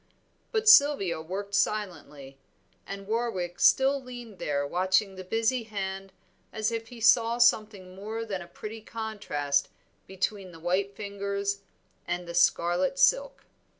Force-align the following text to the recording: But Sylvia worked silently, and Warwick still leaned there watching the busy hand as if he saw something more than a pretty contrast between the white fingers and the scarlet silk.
But 0.51 0.67
Sylvia 0.67 1.21
worked 1.21 1.53
silently, 1.53 2.39
and 2.87 3.05
Warwick 3.05 3.59
still 3.59 4.01
leaned 4.01 4.39
there 4.39 4.65
watching 4.65 5.13
the 5.13 5.23
busy 5.23 5.61
hand 5.61 6.11
as 6.51 6.71
if 6.71 6.87
he 6.87 6.99
saw 6.99 7.37
something 7.37 7.93
more 7.93 8.25
than 8.25 8.41
a 8.41 8.47
pretty 8.47 8.81
contrast 8.81 9.69
between 10.07 10.51
the 10.53 10.59
white 10.59 10.95
fingers 10.95 11.59
and 12.07 12.27
the 12.27 12.33
scarlet 12.33 12.97
silk. 12.97 13.45